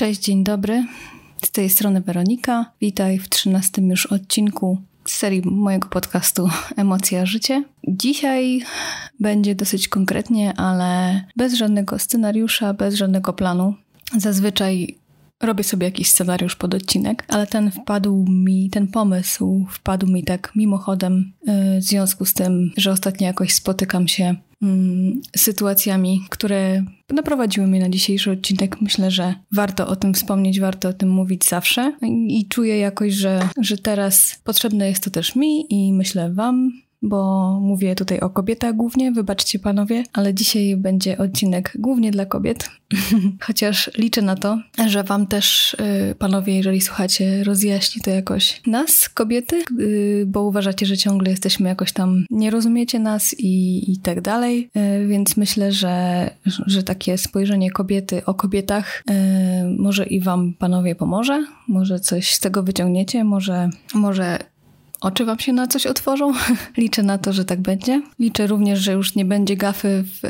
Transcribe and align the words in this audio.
Cześć, 0.00 0.20
dzień 0.20 0.44
dobry. 0.44 0.86
Z 1.44 1.50
tej 1.50 1.70
strony 1.70 2.00
Weronika. 2.00 2.72
Witaj 2.80 3.18
w 3.18 3.28
trzynastym 3.28 3.90
już 3.90 4.06
odcinku 4.06 4.78
z 5.04 5.12
serii 5.12 5.42
mojego 5.44 5.88
podcastu 5.88 6.48
Emocja 6.76 7.26
Życie. 7.26 7.64
Dzisiaj 7.88 8.62
będzie 9.20 9.54
dosyć 9.54 9.88
konkretnie, 9.88 10.54
ale 10.56 11.20
bez 11.36 11.54
żadnego 11.54 11.98
scenariusza, 11.98 12.74
bez 12.74 12.94
żadnego 12.94 13.32
planu. 13.32 13.74
Zazwyczaj 14.16 14.98
robię 15.40 15.64
sobie 15.64 15.86
jakiś 15.86 16.10
scenariusz 16.10 16.56
pod 16.56 16.74
odcinek, 16.74 17.24
ale 17.28 17.46
ten 17.46 17.70
wpadł 17.70 18.24
mi, 18.28 18.70
ten 18.70 18.88
pomysł 18.88 19.66
wpadł 19.70 20.06
mi 20.06 20.24
tak 20.24 20.52
mimochodem 20.56 21.32
yy, 21.46 21.80
w 21.80 21.84
związku 21.84 22.24
z 22.24 22.34
tym, 22.34 22.72
że 22.76 22.92
ostatnio 22.92 23.26
jakoś 23.26 23.54
spotykam 23.54 24.08
się 24.08 24.34
sytuacjami, 25.36 26.20
które 26.30 26.84
naprowadziły 27.08 27.66
mnie 27.66 27.80
na 27.80 27.88
dzisiejszy 27.88 28.30
odcinek. 28.30 28.80
Myślę, 28.80 29.10
że 29.10 29.34
warto 29.52 29.88
o 29.88 29.96
tym 29.96 30.14
wspomnieć, 30.14 30.60
warto 30.60 30.88
o 30.88 30.92
tym 30.92 31.08
mówić 31.08 31.44
zawsze 31.44 31.92
i 32.28 32.46
czuję 32.48 32.78
jakoś, 32.78 33.12
że, 33.12 33.48
że 33.60 33.78
teraz 33.78 34.40
potrzebne 34.44 34.88
jest 34.88 35.04
to 35.04 35.10
też 35.10 35.36
mi 35.36 35.74
i 35.74 35.92
myślę 35.92 36.32
wam, 36.32 36.72
bo 37.02 37.50
mówię 37.60 37.94
tutaj 37.94 38.20
o 38.20 38.30
kobietach 38.30 38.76
głównie, 38.76 39.12
wybaczcie 39.12 39.58
panowie, 39.58 40.04
ale 40.12 40.34
dzisiaj 40.34 40.76
będzie 40.76 41.18
odcinek 41.18 41.72
głównie 41.78 42.10
dla 42.10 42.26
kobiet. 42.26 42.70
Chociaż 43.46 43.90
liczę 43.98 44.22
na 44.22 44.36
to, 44.36 44.58
że 44.86 45.04
wam 45.04 45.26
też, 45.26 45.74
y, 46.10 46.14
panowie, 46.14 46.56
jeżeli 46.56 46.80
słuchacie, 46.80 47.44
rozjaśni 47.44 48.02
to 48.02 48.10
jakoś 48.10 48.60
nas, 48.66 49.08
kobiety, 49.08 49.62
y, 49.80 50.24
bo 50.26 50.42
uważacie, 50.42 50.86
że 50.86 50.96
ciągle 50.96 51.30
jesteśmy 51.30 51.68
jakoś 51.68 51.92
tam, 51.92 52.24
nie 52.30 52.50
rozumiecie 52.50 52.98
nas 52.98 53.34
i, 53.38 53.84
i 53.92 53.98
tak 53.98 54.20
dalej. 54.20 54.70
Y, 55.02 55.06
więc 55.06 55.36
myślę, 55.36 55.72
że, 55.72 56.30
że 56.66 56.82
takie 56.82 57.18
spojrzenie 57.18 57.70
kobiety 57.70 58.24
o 58.24 58.34
kobietach 58.34 59.04
może 59.78 60.06
i 60.06 60.20
wam, 60.20 60.54
panowie, 60.58 60.94
pomoże. 60.94 61.44
Może 61.68 62.00
coś 62.00 62.34
z 62.34 62.40
tego 62.40 62.62
wyciągniecie, 62.62 63.24
może, 63.24 63.70
może 63.94 64.38
oczy 65.00 65.24
wam 65.24 65.38
się 65.38 65.52
na 65.52 65.66
coś 65.66 65.86
otworzą. 65.86 66.32
Liczę 66.76 67.02
na 67.02 67.18
to, 67.18 67.32
że 67.32 67.44
tak 67.44 67.60
będzie. 67.60 68.02
Liczę 68.18 68.46
również, 68.46 68.78
że 68.78 68.92
już 68.92 69.14
nie 69.14 69.24
będzie 69.24 69.56
gafy 69.56 70.04
w, 70.06 70.20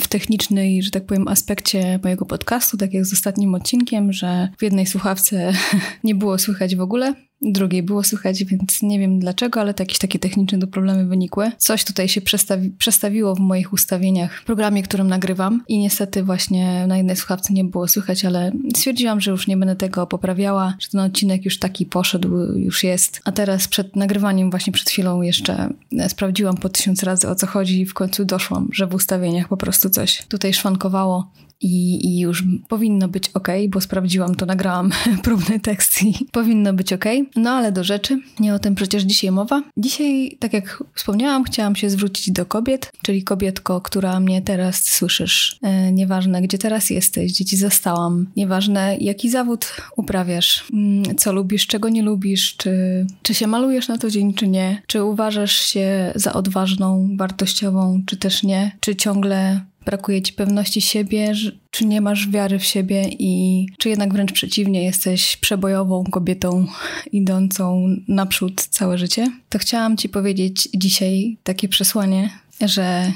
w 0.00 0.08
technicznej, 0.08 0.82
że 0.82 0.90
tak 0.90 1.06
powiem, 1.06 1.28
aspekcie 1.28 2.00
mojego 2.02 2.26
podcastu, 2.26 2.76
tak 2.76 2.94
jak 2.94 3.06
z 3.06 3.12
ostatnim 3.12 3.54
odcinkiem, 3.54 4.12
że 4.12 4.48
w 4.58 4.62
jednej 4.62 4.86
słuchawce 4.86 5.52
nie 6.04 6.14
było 6.14 6.38
słychać 6.38 6.76
w 6.76 6.80
ogóle 6.80 7.14
drugiej 7.42 7.82
było 7.82 8.04
słychać, 8.04 8.44
więc 8.44 8.82
nie 8.82 8.98
wiem 8.98 9.18
dlaczego, 9.18 9.60
ale 9.60 9.74
to 9.74 9.82
jakieś 9.82 9.98
takie 9.98 10.18
techniczne 10.18 10.66
problemy 10.66 11.06
wynikły. 11.06 11.52
Coś 11.58 11.84
tutaj 11.84 12.08
się 12.08 12.20
przestawi 12.20 12.70
przestawiło 12.70 13.34
w 13.34 13.40
moich 13.40 13.72
ustawieniach 13.72 14.40
w 14.40 14.44
programie, 14.44 14.82
którym 14.82 15.08
nagrywam 15.08 15.64
i 15.68 15.78
niestety 15.78 16.22
właśnie 16.22 16.86
na 16.86 16.96
jednej 16.96 17.16
słuchawce 17.16 17.54
nie 17.54 17.64
było 17.64 17.88
słychać, 17.88 18.24
ale 18.24 18.52
stwierdziłam, 18.76 19.20
że 19.20 19.30
już 19.30 19.46
nie 19.46 19.56
będę 19.56 19.76
tego 19.76 20.06
poprawiała, 20.06 20.74
że 20.78 20.88
ten 20.88 21.00
odcinek 21.00 21.44
już 21.44 21.58
taki 21.58 21.86
poszedł, 21.86 22.36
już 22.56 22.84
jest. 22.84 23.20
A 23.24 23.32
teraz 23.32 23.68
przed 23.68 23.96
nagrywaniem, 23.96 24.50
właśnie 24.50 24.72
przed 24.72 24.90
chwilą 24.90 25.22
jeszcze 25.22 25.68
sprawdziłam 26.08 26.56
po 26.56 26.68
tysiąc 26.68 27.02
razy 27.02 27.28
o 27.28 27.34
co 27.34 27.46
chodzi 27.46 27.80
i 27.80 27.86
w 27.86 27.94
końcu 27.94 28.24
doszłam, 28.24 28.68
że 28.72 28.86
w 28.86 28.94
ustawieniach 28.94 29.48
po 29.48 29.56
prostu 29.56 29.90
coś 29.90 30.26
tutaj 30.26 30.54
szwankowało 30.54 31.30
i, 31.60 32.06
i 32.06 32.18
już 32.18 32.44
powinno 32.68 33.08
być 33.08 33.28
ok, 33.28 33.48
bo 33.68 33.80
sprawdziłam 33.80 34.34
to, 34.34 34.46
nagrałam 34.46 34.90
próbny 35.24 35.60
tekst 35.60 36.02
i 36.02 36.14
powinno 36.32 36.72
być 36.72 36.92
ok. 36.92 37.04
No 37.36 37.50
ale 37.50 37.72
do 37.72 37.84
rzeczy, 37.84 38.20
nie 38.40 38.54
o 38.54 38.58
tym 38.58 38.74
przecież 38.74 39.02
dzisiaj 39.02 39.30
mowa. 39.30 39.62
Dzisiaj, 39.76 40.36
tak 40.38 40.52
jak 40.52 40.82
wspomniałam, 40.94 41.44
chciałam 41.44 41.76
się 41.76 41.90
zwrócić 41.90 42.30
do 42.30 42.46
kobiet, 42.46 42.92
czyli 43.02 43.24
kobietko, 43.24 43.80
która 43.80 44.20
mnie 44.20 44.42
teraz 44.42 44.84
słyszysz. 44.84 45.58
E, 45.62 45.92
nieważne, 45.92 46.42
gdzie 46.42 46.58
teraz 46.58 46.90
jesteś, 46.90 47.32
gdzie 47.32 47.44
ci 47.44 47.56
zastałam, 47.56 48.26
nieważne, 48.36 48.96
jaki 49.00 49.30
zawód 49.30 49.76
uprawiasz, 49.96 50.64
mm, 50.72 51.16
co 51.16 51.32
lubisz, 51.32 51.66
czego 51.66 51.88
nie 51.88 52.02
lubisz, 52.02 52.56
czy, 52.56 53.06
czy 53.22 53.34
się 53.34 53.46
malujesz 53.46 53.88
na 53.88 53.98
co 53.98 54.10
dzień, 54.10 54.34
czy 54.34 54.48
nie, 54.48 54.82
czy 54.86 55.04
uważasz 55.04 55.56
się 55.56 56.12
za 56.14 56.32
odważną, 56.32 57.08
wartościową, 57.16 58.02
czy 58.06 58.16
też 58.16 58.42
nie, 58.42 58.76
czy 58.80 58.96
ciągle 58.96 59.60
brakuje 59.84 60.22
ci 60.22 60.32
pewności 60.32 60.80
siebie, 60.80 61.32
czy 61.70 61.86
nie 61.86 62.00
masz 62.00 62.28
wiary 62.28 62.58
w 62.58 62.64
siebie 62.64 63.08
i 63.18 63.66
czy 63.78 63.88
jednak 63.88 64.12
wręcz 64.12 64.32
przeciwnie, 64.32 64.84
jesteś 64.84 65.36
przebojową 65.36 66.04
kobietą 66.04 66.66
idącą 67.12 67.88
naprzód 68.08 68.66
całe 68.70 68.98
życie, 68.98 69.32
to 69.48 69.58
chciałam 69.58 69.96
ci 69.96 70.08
powiedzieć 70.08 70.68
dzisiaj 70.74 71.36
takie 71.44 71.68
przesłanie, 71.68 72.30
że 72.60 73.12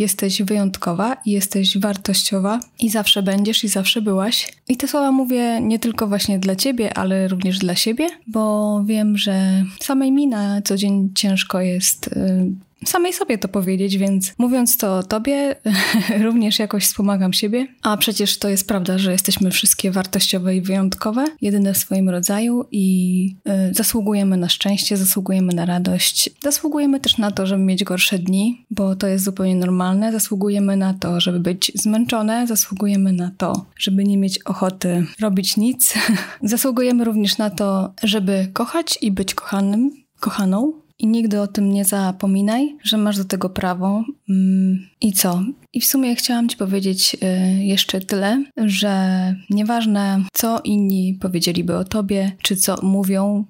jesteś 0.00 0.42
wyjątkowa 0.42 1.16
i 1.26 1.30
jesteś 1.30 1.78
wartościowa 1.78 2.60
i 2.78 2.90
zawsze 2.90 3.22
będziesz 3.22 3.64
i 3.64 3.68
zawsze 3.68 4.02
byłaś. 4.02 4.52
I 4.68 4.76
te 4.76 4.88
słowa 4.88 5.12
mówię 5.12 5.60
nie 5.60 5.78
tylko 5.78 6.06
właśnie 6.06 6.38
dla 6.38 6.56
ciebie, 6.56 6.98
ale 6.98 7.28
również 7.28 7.58
dla 7.58 7.74
siebie, 7.74 8.08
bo 8.26 8.84
wiem, 8.84 9.18
że 9.18 9.64
samej 9.80 10.12
mi 10.12 10.26
na 10.26 10.62
co 10.62 10.76
dzień 10.76 11.10
ciężko 11.14 11.60
jest 11.60 12.06
y, 12.06 12.52
samej 12.84 13.12
sobie 13.12 13.38
to 13.38 13.48
powiedzieć, 13.48 13.98
więc 13.98 14.32
mówiąc 14.38 14.76
to 14.76 14.98
o 14.98 15.02
tobie, 15.02 15.56
również 16.26 16.58
jakoś 16.58 16.84
wspomagam 16.84 17.32
siebie. 17.32 17.66
A 17.82 17.96
przecież 17.96 18.38
to 18.38 18.48
jest 18.48 18.68
prawda, 18.68 18.98
że 18.98 19.12
jesteśmy 19.12 19.50
wszystkie 19.50 19.90
wartościowe 19.90 20.56
i 20.56 20.60
wyjątkowe, 20.60 21.24
jedyne 21.40 21.74
w 21.74 21.78
swoim 21.78 22.08
rodzaju 22.08 22.64
i 22.70 23.36
y, 23.70 23.74
zasługujemy 23.74 24.36
na 24.36 24.48
szczęście, 24.48 24.96
zasługujemy 24.96 25.52
na 25.52 25.64
radość, 25.64 26.30
zasługujemy 26.42 27.00
też 27.00 27.18
na 27.18 27.30
to, 27.30 27.46
żeby 27.46 27.62
mieć 27.62 27.84
gorsze 27.84 28.18
dni, 28.18 28.66
bo 28.70 28.96
to 28.96 29.06
jest 29.06 29.24
zupełnie 29.24 29.56
normalne. 29.56 30.12
Zasługujemy 30.12 30.76
na 30.76 30.94
to, 30.94 31.20
żeby 31.20 31.40
być 31.40 31.72
zmęczone, 31.74 32.46
zasługujemy 32.46 33.12
na 33.12 33.30
to, 33.38 33.66
żeby 33.78 34.04
nie 34.04 34.18
mieć 34.18 34.38
ochoty 34.42 35.06
robić 35.20 35.56
nic. 35.56 35.94
zasługujemy 36.42 37.04
również 37.04 37.38
na 37.38 37.50
to, 37.50 37.94
żeby 38.02 38.48
kochać 38.52 38.98
i 39.00 39.10
być 39.10 39.34
kochanym, 39.34 39.90
kochaną, 40.20 40.79
i 41.00 41.06
nigdy 41.06 41.40
o 41.40 41.46
tym 41.46 41.72
nie 41.72 41.84
zapominaj, 41.84 42.76
że 42.82 42.96
masz 42.96 43.16
do 43.16 43.24
tego 43.24 43.50
prawo. 43.50 44.04
Mm, 44.28 44.86
I 45.00 45.12
co? 45.12 45.42
I 45.72 45.80
w 45.80 45.86
sumie 45.86 46.16
chciałam 46.16 46.48
Ci 46.48 46.56
powiedzieć 46.56 47.16
y, 47.22 47.64
jeszcze 47.64 48.00
tyle, 48.00 48.44
że 48.56 49.34
nieważne 49.50 50.24
co 50.32 50.60
inni 50.64 51.18
powiedzieliby 51.20 51.76
o 51.76 51.84
Tobie, 51.84 52.32
czy 52.42 52.56
co 52.56 52.82
mówią, 52.82 53.44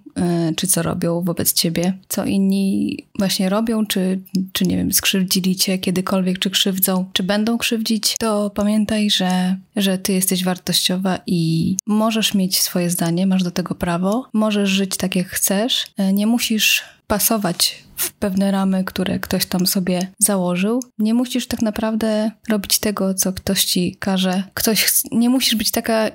y, 0.51 0.55
czy 0.55 0.67
co 0.67 0.83
robią 0.83 1.23
wobec 1.23 1.53
Ciebie, 1.53 1.99
co 2.09 2.25
inni 2.25 2.99
właśnie 3.19 3.49
robią, 3.49 3.87
czy, 3.87 4.21
czy 4.53 4.67
nie 4.67 4.77
wiem, 4.77 4.93
skrzywdzili 4.93 5.57
Cię 5.57 5.79
kiedykolwiek, 5.79 6.39
czy 6.39 6.51
krzywdzą, 6.51 7.05
czy 7.13 7.23
będą 7.23 7.59
krzywdzić, 7.59 8.17
to 8.19 8.51
pamiętaj, 8.51 9.11
że, 9.11 9.57
że 9.77 9.99
Ty 9.99 10.13
jesteś 10.13 10.45
wartościowa 10.45 11.19
i 11.27 11.77
możesz 11.87 12.35
mieć 12.35 12.61
swoje 12.61 12.91
zdanie, 12.91 13.27
masz 13.27 13.43
do 13.43 13.51
tego 13.51 13.75
prawo, 13.75 14.29
możesz 14.33 14.71
żyć 14.71 14.97
tak 14.97 15.17
jak 15.17 15.27
chcesz, 15.27 15.87
y, 16.01 16.13
nie 16.13 16.27
musisz 16.27 17.00
pasować 17.11 17.85
w 17.97 18.13
pewne 18.13 18.51
ramy, 18.51 18.85
które 18.85 19.19
ktoś 19.19 19.47
tam 19.47 19.67
sobie 19.67 20.13
założył. 20.19 20.81
Nie 20.99 21.15
musisz 21.15 21.47
tak 21.47 21.63
naprawdę 21.63 22.31
robić 22.49 22.79
tego, 22.79 23.15
co 23.15 23.33
ktoś 23.33 23.65
ci 23.65 23.97
każe. 23.97 24.43
Ktoś, 24.55 24.93
nie 25.13 25.31
musisz 25.31 25.55
być 25.55 25.71
taka 25.71 26.11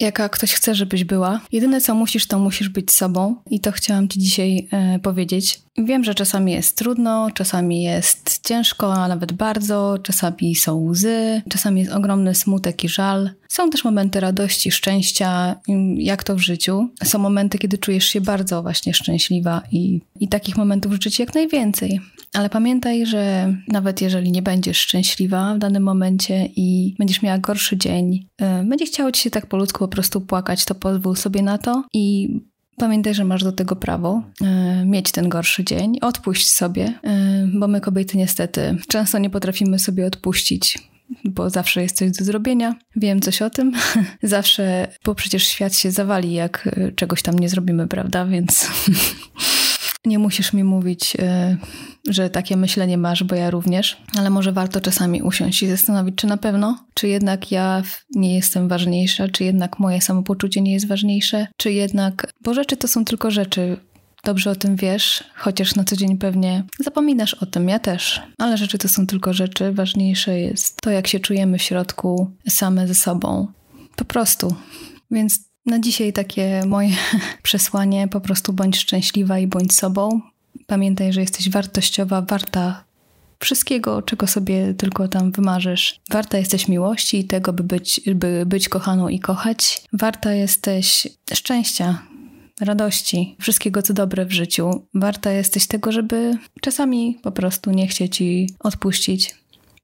jaka 0.00 0.28
ktoś 0.28 0.52
chce, 0.52 0.74
żebyś 0.74 1.04
była. 1.04 1.40
Jedyne 1.52 1.80
co 1.80 1.94
musisz, 1.94 2.26
to 2.26 2.38
musisz 2.38 2.68
być 2.68 2.90
sobą 2.90 3.36
i 3.50 3.60
to 3.60 3.72
chciałam 3.72 4.08
Ci 4.08 4.20
dzisiaj 4.20 4.68
e, 4.72 4.98
powiedzieć. 4.98 5.60
Wiem, 5.78 6.04
że 6.04 6.14
czasami 6.14 6.52
jest 6.52 6.76
trudno, 6.76 7.30
czasami 7.34 7.82
jest 7.82 8.40
ciężko, 8.48 8.94
a 8.94 9.08
nawet 9.08 9.32
bardzo, 9.32 9.98
czasami 10.02 10.54
są 10.54 10.84
łzy, 10.84 11.42
czasami 11.48 11.80
jest 11.80 11.92
ogromny 11.92 12.34
smutek 12.34 12.84
i 12.84 12.88
żal. 12.88 13.30
Są 13.52 13.70
też 13.70 13.84
momenty 13.84 14.20
radości, 14.20 14.70
szczęścia, 14.70 15.56
jak 15.96 16.24
to 16.24 16.36
w 16.36 16.38
życiu. 16.38 16.88
Są 17.04 17.18
momenty, 17.18 17.58
kiedy 17.58 17.78
czujesz 17.78 18.04
się 18.04 18.20
bardzo 18.20 18.62
właśnie 18.62 18.94
szczęśliwa 18.94 19.62
i, 19.72 20.00
i 20.20 20.28
takich 20.28 20.56
momentów 20.56 20.92
życzy 20.92 21.10
ci 21.10 21.22
jak 21.22 21.34
najwięcej. 21.34 22.00
Ale 22.34 22.50
pamiętaj, 22.50 23.06
że 23.06 23.54
nawet 23.68 24.00
jeżeli 24.00 24.32
nie 24.32 24.42
będziesz 24.42 24.78
szczęśliwa 24.78 25.54
w 25.54 25.58
danym 25.58 25.82
momencie 25.82 26.48
i 26.56 26.94
będziesz 26.98 27.22
miała 27.22 27.38
gorszy 27.38 27.76
dzień, 27.76 28.26
yy, 28.40 28.64
będzie 28.64 28.86
chciało 28.86 29.12
ci 29.12 29.22
się 29.22 29.30
tak 29.30 29.46
po 29.46 29.56
ludzku 29.56 29.78
po 29.78 29.88
prostu 29.88 30.20
płakać, 30.20 30.64
to 30.64 30.74
pozwól 30.74 31.16
sobie 31.16 31.42
na 31.42 31.58
to 31.58 31.84
i 31.94 32.28
Pamiętaj, 32.76 33.14
że 33.14 33.24
masz 33.24 33.44
do 33.44 33.52
tego 33.52 33.76
prawo 33.76 34.22
y, 34.82 34.86
mieć 34.86 35.12
ten 35.12 35.28
gorszy 35.28 35.64
dzień, 35.64 35.98
odpuść 36.00 36.50
sobie, 36.50 36.88
y, 36.88 37.58
bo 37.58 37.68
my 37.68 37.80
kobiety 37.80 38.16
niestety 38.16 38.76
często 38.88 39.18
nie 39.18 39.30
potrafimy 39.30 39.78
sobie 39.78 40.06
odpuścić 40.06 40.78
bo 41.24 41.50
zawsze 41.50 41.82
jest 41.82 41.96
coś 41.96 42.10
do 42.10 42.24
zrobienia. 42.24 42.74
Wiem 42.96 43.20
coś 43.20 43.42
o 43.42 43.50
tym. 43.50 43.72
Zawsze, 44.22 44.88
bo 45.04 45.14
przecież 45.14 45.46
świat 45.46 45.76
się 45.76 45.90
zawali, 45.90 46.32
jak 46.32 46.66
y, 46.66 46.92
czegoś 46.96 47.22
tam 47.22 47.38
nie 47.38 47.48
zrobimy, 47.48 47.88
prawda? 47.88 48.26
Więc 48.26 48.68
nie 50.04 50.18
musisz 50.18 50.52
mi 50.52 50.64
mówić, 50.64 51.16
że 52.08 52.30
takie 52.30 52.56
myślenie 52.56 52.98
masz, 52.98 53.24
bo 53.24 53.34
ja 53.34 53.50
również, 53.50 53.96
ale 54.18 54.30
może 54.30 54.52
warto 54.52 54.80
czasami 54.80 55.22
usiąść 55.22 55.62
i 55.62 55.68
zastanowić, 55.68 56.14
czy 56.16 56.26
na 56.26 56.36
pewno, 56.36 56.84
czy 56.94 57.08
jednak 57.08 57.50
ja 57.52 57.82
nie 58.14 58.34
jestem 58.34 58.68
ważniejsza, 58.68 59.28
czy 59.28 59.44
jednak 59.44 59.78
moje 59.78 60.00
samopoczucie 60.00 60.60
nie 60.60 60.72
jest 60.72 60.88
ważniejsze, 60.88 61.46
czy 61.56 61.72
jednak, 61.72 62.32
bo 62.40 62.54
rzeczy 62.54 62.76
to 62.76 62.88
są 62.88 63.04
tylko 63.04 63.30
rzeczy. 63.30 63.76
Dobrze 64.24 64.50
o 64.50 64.54
tym 64.54 64.76
wiesz, 64.76 65.24
chociaż 65.34 65.74
na 65.74 65.84
co 65.84 65.96
dzień 65.96 66.18
pewnie 66.18 66.64
zapominasz 66.78 67.34
o 67.34 67.46
tym, 67.46 67.68
ja 67.68 67.78
też, 67.78 68.22
ale 68.38 68.56
rzeczy 68.56 68.78
to 68.78 68.88
są 68.88 69.06
tylko 69.06 69.32
rzeczy. 69.32 69.72
Ważniejsze 69.72 70.40
jest 70.40 70.80
to, 70.80 70.90
jak 70.90 71.06
się 71.06 71.20
czujemy 71.20 71.58
w 71.58 71.62
środku 71.62 72.30
same 72.48 72.88
ze 72.88 72.94
sobą. 72.94 73.46
Po 73.96 74.04
prostu 74.04 74.56
Więc 75.10 75.38
na 75.66 75.78
dzisiaj 75.78 76.12
takie 76.12 76.62
moje 76.66 76.90
przesłanie: 77.42 78.08
po 78.08 78.20
prostu 78.20 78.52
bądź 78.52 78.76
szczęśliwa 78.76 79.38
i 79.38 79.46
bądź 79.46 79.74
sobą. 79.74 80.20
Pamiętaj, 80.66 81.12
że 81.12 81.20
jesteś 81.20 81.50
wartościowa, 81.50 82.22
warta 82.22 82.84
wszystkiego, 83.38 84.02
czego 84.02 84.26
sobie 84.26 84.74
tylko 84.74 85.08
tam 85.08 85.32
wymarzysz. 85.32 86.00
Warta 86.10 86.38
jesteś 86.38 86.68
miłości 86.68 87.18
i 87.18 87.24
tego, 87.24 87.52
by 87.52 87.62
być, 87.62 88.00
by 88.14 88.46
być 88.46 88.68
kochaną 88.68 89.08
i 89.08 89.20
kochać. 89.20 89.82
Warta 89.92 90.32
jesteś 90.32 91.08
szczęścia, 91.34 92.02
radości, 92.64 93.36
wszystkiego 93.40 93.82
co 93.82 93.94
dobre 93.94 94.26
w 94.26 94.32
życiu. 94.32 94.86
Warta 94.94 95.30
jesteś 95.30 95.66
tego, 95.66 95.92
żeby 95.92 96.38
czasami 96.60 97.18
po 97.22 97.32
prostu 97.32 97.70
nie 97.70 97.86
chcieć 97.86 98.16
ci 98.16 98.48
odpuścić. 98.60 99.34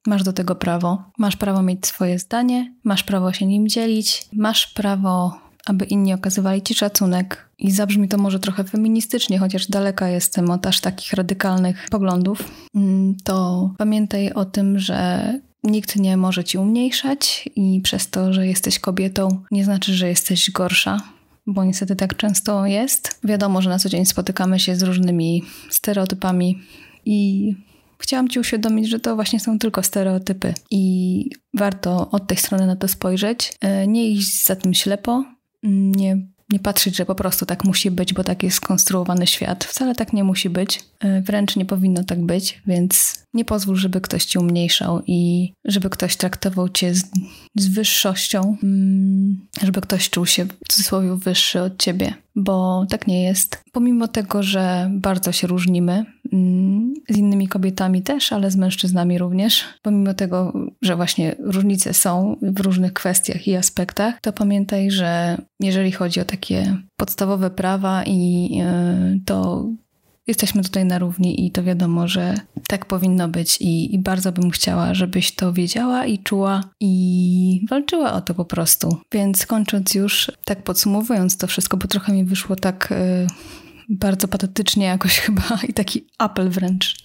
Masz 0.06 0.22
do 0.22 0.32
tego 0.32 0.54
prawo. 0.54 1.02
Masz 1.18 1.36
prawo 1.36 1.62
mieć 1.62 1.86
swoje 1.86 2.18
zdanie, 2.18 2.74
masz 2.84 3.04
prawo 3.04 3.32
się 3.32 3.46
nim 3.46 3.68
dzielić, 3.68 4.28
masz 4.32 4.66
prawo, 4.66 5.38
aby 5.66 5.84
inni 5.84 6.14
okazywali 6.14 6.62
ci 6.62 6.74
szacunek. 6.74 7.48
I 7.58 7.70
zabrzmi 7.70 8.08
to 8.08 8.18
może 8.18 8.38
trochę 8.38 8.64
feministycznie, 8.64 9.38
chociaż 9.38 9.66
daleka 9.66 10.08
jestem 10.08 10.50
od 10.50 10.66
aż 10.66 10.80
takich 10.80 11.12
radykalnych 11.12 11.86
poglądów. 11.90 12.50
Mm, 12.74 13.16
to 13.24 13.70
pamiętaj 13.78 14.32
o 14.32 14.44
tym, 14.44 14.78
że 14.78 15.32
Nikt 15.64 15.96
nie 15.96 16.16
może 16.16 16.44
ci 16.44 16.58
umniejszać, 16.58 17.48
i 17.56 17.80
przez 17.80 18.10
to, 18.10 18.32
że 18.32 18.46
jesteś 18.46 18.78
kobietą, 18.78 19.42
nie 19.50 19.64
znaczy, 19.64 19.94
że 19.94 20.08
jesteś 20.08 20.50
gorsza 20.50 21.00
bo 21.48 21.64
niestety 21.64 21.96
tak 21.96 22.16
często 22.16 22.66
jest. 22.66 23.20
Wiadomo, 23.24 23.62
że 23.62 23.70
na 23.70 23.78
co 23.78 23.88
dzień 23.88 24.06
spotykamy 24.06 24.60
się 24.60 24.76
z 24.76 24.82
różnymi 24.82 25.42
stereotypami 25.70 26.58
i 27.04 27.54
chciałam 27.98 28.28
Ci 28.28 28.40
uświadomić, 28.40 28.88
że 28.88 29.00
to 29.00 29.14
właśnie 29.14 29.40
są 29.40 29.58
tylko 29.58 29.82
stereotypy 29.82 30.54
i 30.70 31.24
warto 31.54 32.10
od 32.10 32.26
tej 32.26 32.36
strony 32.36 32.66
na 32.66 32.76
to 32.76 32.88
spojrzeć. 32.88 33.52
E, 33.60 33.86
nie 33.86 34.10
iść 34.10 34.44
za 34.44 34.56
tym 34.56 34.74
ślepo, 34.74 35.24
nie 35.62 36.28
nie 36.50 36.58
patrzeć, 36.58 36.96
że 36.96 37.06
po 37.06 37.14
prostu 37.14 37.46
tak 37.46 37.64
musi 37.64 37.90
być, 37.90 38.14
bo 38.14 38.24
tak 38.24 38.42
jest 38.42 38.56
skonstruowany 38.56 39.26
świat. 39.26 39.64
Wcale 39.64 39.94
tak 39.94 40.12
nie 40.12 40.24
musi 40.24 40.50
być, 40.50 40.80
e, 41.00 41.22
wręcz 41.22 41.56
nie 41.56 41.64
powinno 41.64 42.04
tak 42.04 42.26
być, 42.26 42.62
więc 42.66 43.24
nie 43.34 43.44
pozwól, 43.44 43.76
żeby 43.76 44.00
ktoś 44.00 44.24
cię 44.24 44.40
umniejszał 44.40 45.02
i 45.06 45.52
żeby 45.64 45.90
ktoś 45.90 46.16
traktował 46.16 46.68
cię 46.68 46.94
z, 46.94 47.04
z 47.54 47.68
wyższością, 47.68 48.56
mm, 48.62 49.46
żeby 49.62 49.80
ktoś 49.80 50.10
czuł 50.10 50.26
się 50.26 50.44
w 50.44 50.68
cudzysłowie 50.68 51.16
wyższy 51.16 51.60
od 51.60 51.78
ciebie, 51.82 52.14
bo 52.36 52.86
tak 52.90 53.06
nie 53.06 53.22
jest. 53.22 53.62
Pomimo 53.72 54.08
tego, 54.08 54.42
że 54.42 54.90
bardzo 54.92 55.32
się 55.32 55.46
różnimy, 55.46 56.04
mm, 56.32 56.94
z 57.08 57.16
innymi 57.16 57.48
kobietami 57.48 58.02
też, 58.02 58.32
ale 58.32 58.50
z 58.50 58.56
mężczyznami 58.56 59.18
również, 59.18 59.64
pomimo 59.82 60.14
tego, 60.14 60.52
że 60.82 60.96
właśnie 60.96 61.36
różnice 61.38 61.94
są 61.94 62.36
w 62.42 62.60
różnych 62.60 62.92
kwestiach 62.92 63.48
i 63.48 63.56
aspektach, 63.56 64.20
to 64.20 64.32
pamiętaj, 64.32 64.90
że 64.90 65.38
jeżeli 65.60 65.92
chodzi 65.92 66.20
o 66.20 66.24
takie 66.24 66.76
podstawowe 66.96 67.50
prawa 67.50 68.04
i 68.06 68.48
yy, 68.56 69.20
to 69.24 69.66
jesteśmy 70.26 70.62
tutaj 70.62 70.84
na 70.84 70.98
równi 70.98 71.46
i 71.46 71.50
to 71.50 71.62
wiadomo, 71.62 72.08
że 72.08 72.34
tak 72.68 72.86
powinno 72.86 73.28
być 73.28 73.60
i, 73.60 73.94
i, 73.94 73.98
bardzo 73.98 74.32
bym 74.32 74.50
chciała, 74.50 74.94
żebyś 74.94 75.34
to 75.34 75.52
wiedziała 75.52 76.06
i 76.06 76.18
czuła 76.18 76.64
i 76.80 77.66
walczyła 77.70 78.12
o 78.12 78.20
to 78.20 78.34
po 78.34 78.44
prostu. 78.44 78.96
Więc 79.12 79.46
kończąc 79.46 79.94
już, 79.94 80.32
tak 80.44 80.62
podsumowując 80.62 81.36
to 81.36 81.46
wszystko, 81.46 81.76
bo 81.76 81.88
trochę 81.88 82.12
mi 82.12 82.24
wyszło 82.24 82.56
tak... 82.56 82.88
Yy, 82.90 83.58
bardzo 83.88 84.28
patetycznie 84.28 84.86
jakoś 84.86 85.18
chyba 85.24 85.58
i 85.68 85.72
taki 85.72 86.06
apel 86.18 86.50
wręcz. 86.50 86.96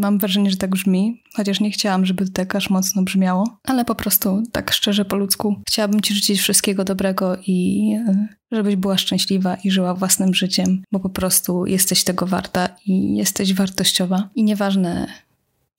Mam 0.00 0.18
wrażenie, 0.18 0.50
że 0.50 0.56
tak 0.56 0.70
brzmi, 0.70 1.22
chociaż 1.34 1.60
nie 1.60 1.70
chciałam, 1.70 2.06
żeby 2.06 2.26
to 2.26 2.32
tak 2.32 2.54
aż 2.54 2.70
mocno 2.70 3.02
brzmiało, 3.02 3.58
ale 3.64 3.84
po 3.84 3.94
prostu 3.94 4.42
tak 4.52 4.72
szczerze 4.72 5.04
po 5.04 5.16
ludzku 5.16 5.56
chciałabym 5.68 6.00
Ci 6.00 6.14
życzyć 6.14 6.40
wszystkiego 6.40 6.84
dobrego 6.84 7.36
i 7.46 7.88
e, 8.08 8.28
żebyś 8.52 8.76
była 8.76 8.98
szczęśliwa 8.98 9.56
i 9.64 9.70
żyła 9.70 9.94
własnym 9.94 10.34
życiem, 10.34 10.82
bo 10.92 11.00
po 11.00 11.10
prostu 11.10 11.66
jesteś 11.66 12.04
tego 12.04 12.26
warta 12.26 12.68
i 12.86 13.16
jesteś 13.16 13.54
wartościowa. 13.54 14.28
I 14.34 14.44
nieważne, 14.44 15.06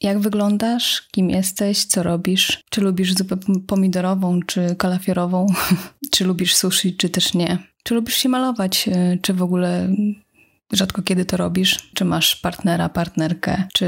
jak 0.02 0.20
wyglądasz, 0.20 1.08
kim 1.12 1.30
jesteś, 1.30 1.86
co 1.86 2.04
robisz, 2.04 2.64
czy 2.70 2.82
lubisz 2.82 3.14
zupę 3.14 3.38
pomidorową, 3.68 4.40
czy 4.46 4.76
kalafiorową, 4.76 5.48
czy 6.12 6.26
lubisz 6.26 6.56
sushi, 6.56 6.98
czy 6.98 7.10
też 7.10 7.34
nie. 7.34 7.58
Czy 7.84 7.96
lubisz 7.96 8.16
się 8.16 8.30
malować, 8.30 8.90
e, 8.92 9.18
czy 9.22 9.34
w 9.34 9.44
ogóle 9.44 9.90
rzadko 10.74 11.02
kiedy 11.02 11.26
to 11.26 11.38
robisz, 11.38 11.90
czy 11.94 12.06
masz 12.06 12.36
partnera, 12.36 12.90
partnerkę, 12.90 13.64
czy 13.74 13.88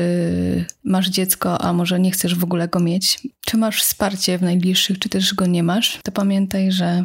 masz 0.84 1.10
dziecko, 1.10 1.62
a 1.62 1.74
może 1.74 2.00
nie 2.00 2.12
chcesz 2.12 2.36
w 2.36 2.44
ogóle 2.44 2.68
go 2.68 2.80
mieć, 2.80 3.20
czy 3.46 3.58
masz 3.58 3.82
wsparcie 3.84 4.38
w 4.38 4.42
najbliższych, 4.42 5.00
czy 5.00 5.10
też 5.10 5.34
go 5.34 5.46
nie 5.46 5.64
masz, 5.64 6.00
to 6.04 6.12
pamiętaj, 6.12 6.72
że 6.72 7.04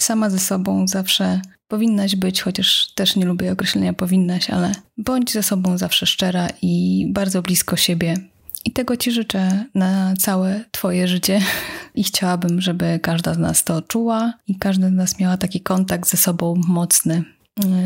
sama 0.00 0.30
ze 0.30 0.38
sobą 0.38 0.88
zawsze 0.88 1.40
powinnaś 1.68 2.16
być, 2.16 2.42
chociaż 2.42 2.92
też 2.94 3.16
nie 3.16 3.24
lubię 3.24 3.52
określenia 3.52 3.92
powinnaś, 3.92 4.50
ale 4.50 4.72
bądź 4.98 5.32
ze 5.32 5.42
sobą 5.42 5.78
zawsze 5.78 6.06
szczera 6.06 6.48
i 6.62 7.06
bardzo 7.10 7.42
blisko 7.42 7.76
siebie. 7.76 8.16
I 8.64 8.72
tego 8.72 8.96
Ci 8.96 9.12
życzę 9.12 9.64
na 9.74 10.14
całe 10.18 10.64
Twoje 10.70 11.08
życie. 11.08 11.40
I 11.94 12.04
chciałabym, 12.04 12.60
żeby 12.60 13.00
każda 13.02 13.34
z 13.34 13.38
nas 13.38 13.64
to 13.64 13.82
czuła 13.82 14.32
i 14.46 14.58
każda 14.58 14.88
z 14.88 14.92
nas 14.92 15.18
miała 15.18 15.36
taki 15.36 15.60
kontakt 15.60 16.08
ze 16.08 16.16
sobą 16.16 16.54
mocny, 16.68 17.24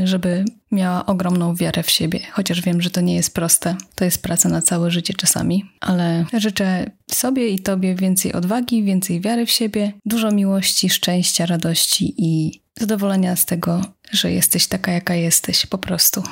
żeby 0.05 0.45
miała 0.73 1.07
ogromną 1.07 1.55
wiarę 1.55 1.83
w 1.83 1.91
siebie, 1.91 2.21
chociaż 2.33 2.61
wiem, 2.61 2.83
że 2.83 2.91
to 2.91 3.01
nie 3.01 3.15
jest 3.15 3.35
proste. 3.35 3.77
To 3.95 4.05
jest 4.05 4.23
praca 4.23 4.49
na 4.49 4.63
całe 4.63 4.91
życie 4.91 5.15
czasami, 5.15 5.65
ale 5.81 6.25
życzę 6.33 6.91
sobie 7.11 7.49
i 7.49 7.59
Tobie 7.59 7.95
więcej 7.95 8.33
odwagi, 8.33 8.83
więcej 8.83 9.21
wiary 9.21 9.47
w 9.47 9.51
siebie, 9.51 9.93
dużo 10.07 10.31
miłości, 10.31 10.91
szczęścia, 10.91 11.47
radości 11.47 12.15
i 12.17 12.61
zadowolenia 12.79 13.37
z 13.37 13.47
tego, 13.47 13.85
że 14.11 14.33
jesteś 14.33 14.67
taka, 14.67 14.93
jaka 14.93 15.15
jesteś, 15.15 15.67
po 15.67 15.79
prostu. 15.79 16.23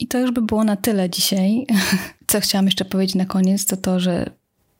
I 0.00 0.08
to 0.08 0.18
już 0.18 0.30
by 0.30 0.42
było 0.42 0.64
na 0.64 0.76
tyle 0.76 1.10
dzisiaj. 1.10 1.66
Co 2.26 2.40
chciałam 2.40 2.66
jeszcze 2.66 2.84
powiedzieć 2.84 3.14
na 3.14 3.26
koniec, 3.26 3.66
to 3.66 3.76
to, 3.76 4.00
że 4.00 4.30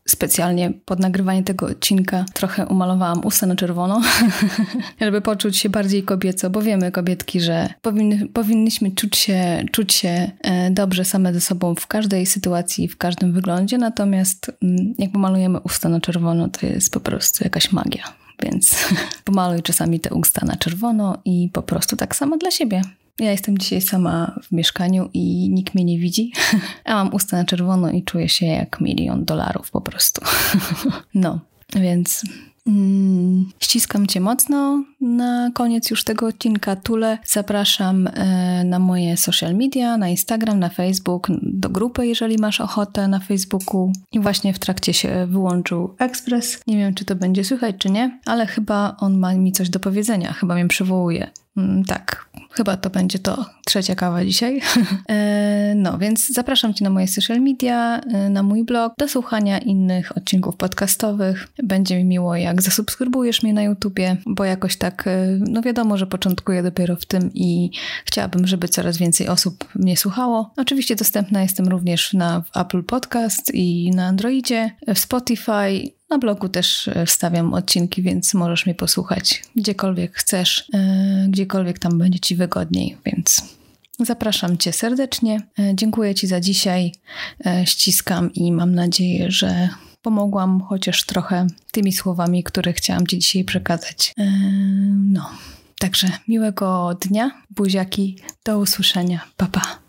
specjalnie 0.09 0.73
pod 0.85 1.01
nagrywanie 1.01 1.43
tego 1.43 1.67
odcinka 1.67 2.25
trochę 2.35 2.67
umalowałam 2.67 3.25
usta 3.25 3.47
na 3.47 3.56
czerwono, 3.56 4.03
żeby 5.01 5.21
poczuć 5.21 5.56
się 5.56 5.69
bardziej 5.69 6.03
kobieco, 6.03 6.51
bo 6.51 6.62
wiemy 6.62 6.93
kobietki, 6.93 7.41
że 7.41 7.69
powinny, 7.83 8.29
powinnyśmy 8.29 8.91
czuć 8.91 9.17
się, 9.17 9.65
czuć 9.73 9.95
się 9.95 10.31
e, 10.41 10.71
dobrze 10.71 11.05
same 11.05 11.35
ze 11.35 11.41
sobą 11.41 11.75
w 11.75 11.87
każdej 11.87 12.27
sytuacji, 12.27 12.89
w 12.89 12.97
każdym 12.97 13.33
wyglądzie, 13.33 13.79
natomiast 13.79 14.53
mm, 14.62 14.95
jak 14.99 15.12
pomalujemy 15.12 15.61
usta 15.61 15.89
na 15.89 16.01
czerwono, 16.01 16.49
to 16.49 16.67
jest 16.67 16.93
po 16.93 17.00
prostu 17.00 17.45
jakaś 17.45 17.73
magia. 17.73 18.05
Więc 18.43 18.76
pomaluj 19.25 19.62
czasami 19.62 20.00
te 20.00 20.14
usta 20.14 20.47
na 20.47 20.57
czerwono 20.57 21.19
i 21.25 21.50
po 21.52 21.62
prostu 21.62 21.97
tak 21.97 22.17
samo 22.17 22.37
dla 22.37 22.50
siebie. 22.50 22.83
Ja 23.18 23.30
jestem 23.30 23.59
dzisiaj 23.59 23.80
sama 23.80 24.40
w 24.42 24.52
mieszkaniu 24.52 25.11
i 25.12 25.50
nikt 25.50 25.75
mnie 25.75 25.85
nie 25.85 25.99
widzi. 25.99 26.33
A 26.85 26.94
mam 26.94 27.14
usta 27.14 27.37
na 27.37 27.44
czerwono 27.44 27.90
i 27.90 28.02
czuję 28.02 28.28
się 28.28 28.47
jak 28.47 28.80
milion 28.80 29.25
dolarów 29.25 29.71
po 29.71 29.80
prostu. 29.80 30.21
No, 31.14 31.40
więc 31.76 32.25
Mm, 32.66 33.50
ściskam 33.61 34.06
Cię 34.06 34.21
mocno. 34.21 34.85
Na 35.00 35.50
koniec 35.54 35.90
już 35.90 36.04
tego 36.04 36.26
odcinka 36.26 36.76
Tule 36.76 37.18
zapraszam 37.26 38.06
e, 38.06 38.64
na 38.64 38.78
moje 38.78 39.16
social 39.16 39.54
media, 39.54 39.97
na 39.97 40.09
Instagram, 40.09 40.59
na 40.59 40.68
Facebook, 40.68 41.28
do 41.42 41.68
grupy, 41.68 42.06
jeżeli 42.06 42.38
masz 42.38 42.61
ochotę 42.61 43.09
na 43.09 43.21
Facebooku. 43.21 43.92
I 44.12 44.21
właśnie 44.21 44.54
w 44.54 44.59
trakcie 44.59 44.92
się 44.92 45.26
wyłączył 45.26 45.94
ekspres. 45.99 46.61
Nie 46.66 46.76
wiem, 46.76 46.94
czy 46.94 47.04
to 47.04 47.16
będzie 47.16 47.44
słychać, 47.44 47.76
czy 47.78 47.90
nie, 47.90 48.21
ale 48.26 48.47
chyba 48.47 48.97
on 49.00 49.18
ma 49.18 49.35
mi 49.35 49.52
coś 49.52 49.71
do 49.71 49.80
powiedzenia, 49.80 50.33
chyba 50.33 50.54
mnie 50.54 50.68
przywołuje. 50.68 51.30
Mm, 51.56 51.84
tak, 51.84 52.28
chyba 52.50 52.76
to 52.76 52.90
będzie 52.90 53.18
to 53.18 53.46
trzecia 53.66 53.94
kawa 53.94 54.25
dzisiaj. 54.25 54.61
E, 55.08 55.75
no, 55.76 55.99
więc 55.99 56.32
zapraszam 56.32 56.75
Cię 56.75 56.84
na 56.84 56.90
moje 56.90 57.08
social 57.08 57.40
media, 57.40 58.00
e, 58.00 58.30
na 58.30 58.42
mój 58.42 58.64
blog, 58.64 58.92
do 58.99 59.08
słuchania 59.08 59.58
innych 59.58 60.16
odcinków 60.16 60.56
podcastowych. 60.56 61.49
Będzie 61.62 61.96
mi 61.96 62.04
miło, 62.04 62.37
jak 62.37 62.62
zasubskrybujesz 62.62 63.42
mnie 63.42 63.52
na 63.52 63.62
YouTubie, 63.62 64.16
bo 64.26 64.44
jakoś 64.44 64.76
tak, 64.76 65.06
e, 65.06 65.38
no 65.40 65.62
wiadomo, 65.62 65.96
że 65.99 66.06
początkuję 66.06 66.62
dopiero 66.62 66.96
w 66.96 67.06
tym 67.06 67.30
i 67.34 67.70
chciałabym, 68.04 68.46
żeby 68.46 68.68
coraz 68.68 68.99
więcej 68.99 69.28
osób 69.28 69.68
mnie 69.75 69.96
słuchało. 69.96 70.52
Oczywiście 70.56 70.96
dostępna 70.96 71.42
jestem 71.42 71.68
również 71.68 72.12
na 72.12 72.42
Apple 72.54 72.82
Podcast 72.82 73.54
i 73.54 73.90
na 73.90 74.06
Androidzie, 74.06 74.70
w 74.94 74.99
Spotify, 74.99 75.90
na 76.14 76.18
blogu 76.18 76.49
też 76.49 76.88
e, 76.88 77.06
wstawiam 77.06 77.54
odcinki, 77.54 78.02
więc 78.02 78.35
możesz 78.35 78.66
mnie 78.66 78.75
posłuchać 78.75 79.42
gdziekolwiek 79.56 80.12
chcesz, 80.16 80.68
e, 80.75 81.26
gdziekolwiek 81.28 81.78
tam 81.78 81.99
będzie 81.99 82.21
Ci 82.21 82.37
wygodniej, 82.37 82.97
więc 83.06 83.42
zapraszam 84.00 84.59
Cię 84.59 84.73
serdecznie. 84.73 85.40
E, 85.59 85.75
dziękuję 85.75 86.14
Ci 86.14 86.26
za 86.26 86.40
dzisiaj. 86.40 86.92
Ściskam 87.64 88.33
i 88.33 88.52
mam 88.52 88.75
nadzieję, 88.75 89.30
że 89.30 89.68
pomogłam 90.02 90.61
chociaż 90.61 91.04
trochę 91.04 91.47
tymi 91.73 91.92
słowami, 91.92 92.44
które 92.44 92.73
chciałam 92.73 93.06
Ci 93.06 93.18
dzisiaj 93.18 93.44
przekazać. 93.44 94.14
No, 95.12 95.30
także 95.78 96.09
miłego 96.28 96.97
dnia, 97.00 97.30
buziaki, 97.50 98.18
do 98.44 98.59
usłyszenia. 98.59 99.21
Pa, 99.37 99.47
pa. 99.47 99.84